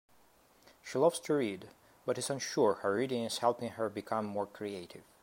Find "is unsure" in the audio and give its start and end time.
2.17-2.79